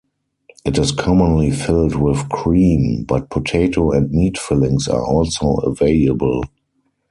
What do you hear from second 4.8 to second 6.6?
are also available.